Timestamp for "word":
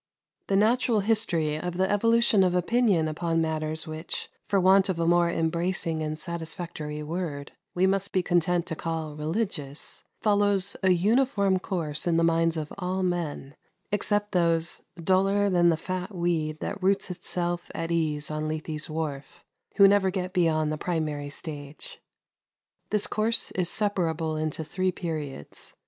7.03-7.51